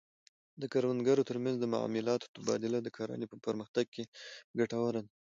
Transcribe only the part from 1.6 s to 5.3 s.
معلوماتو تبادله د کرنې په پرمختګ کې ګټوره ده.